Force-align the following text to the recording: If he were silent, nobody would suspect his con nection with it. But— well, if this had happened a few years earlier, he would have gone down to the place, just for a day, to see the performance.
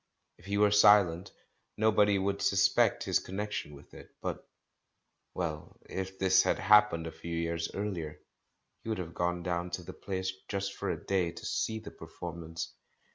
If 0.39 0.45
he 0.47 0.57
were 0.57 0.71
silent, 0.71 1.31
nobody 1.77 2.17
would 2.17 2.41
suspect 2.41 3.03
his 3.03 3.19
con 3.19 3.35
nection 3.35 3.75
with 3.75 3.93
it. 3.93 4.09
But— 4.19 4.49
well, 5.35 5.77
if 5.87 6.17
this 6.17 6.41
had 6.41 6.57
happened 6.57 7.05
a 7.05 7.11
few 7.11 7.35
years 7.37 7.69
earlier, 7.75 8.19
he 8.81 8.89
would 8.89 8.97
have 8.97 9.13
gone 9.13 9.43
down 9.43 9.69
to 9.77 9.83
the 9.83 9.93
place, 9.93 10.33
just 10.47 10.73
for 10.73 10.89
a 10.89 10.97
day, 11.05 11.29
to 11.31 11.45
see 11.45 11.77
the 11.77 11.91
performance. 11.91 12.73